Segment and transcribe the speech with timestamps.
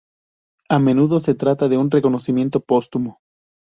[0.67, 3.19] A menudo se trata de un reconocimiento póstumo.